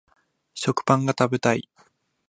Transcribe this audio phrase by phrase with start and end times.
[0.55, 1.69] 食パンが食べたい